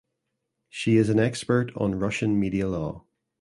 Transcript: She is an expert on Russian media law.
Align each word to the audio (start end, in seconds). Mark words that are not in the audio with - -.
She 0.67 0.97
is 0.97 1.09
an 1.09 1.19
expert 1.19 1.71
on 1.77 1.99
Russian 1.99 2.39
media 2.39 2.67
law. 2.67 3.03